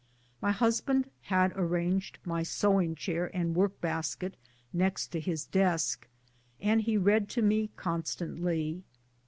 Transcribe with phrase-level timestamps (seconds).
[0.41, 4.35] My husband had arranged my sew ing chair and work basket
[4.73, 6.07] next to his desk,
[6.59, 8.83] and he read to me constantly.